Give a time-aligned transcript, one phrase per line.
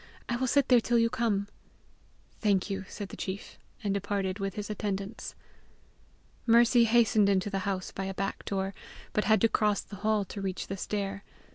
[0.27, 1.47] I will sit there till you come."
[2.39, 5.35] "Thank you," said the chief, and departed with his attendants.
[6.47, 8.73] Mercy hastened into the house by a back door,
[9.13, 11.23] but had to cross the hall to reach the stair.